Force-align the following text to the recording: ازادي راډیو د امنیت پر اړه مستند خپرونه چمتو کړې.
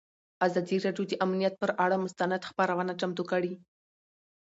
ازادي 0.45 0.77
راډیو 0.85 1.03
د 1.09 1.13
امنیت 1.25 1.53
پر 1.61 1.71
اړه 1.85 1.95
مستند 2.05 2.47
خپرونه 2.49 2.93
چمتو 2.99 3.23
کړې. 3.31 3.53